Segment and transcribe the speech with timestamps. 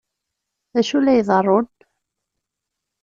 [0.73, 1.67] D acu la iḍerrun?